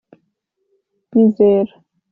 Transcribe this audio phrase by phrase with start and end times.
[1.11, 1.73] nyizera...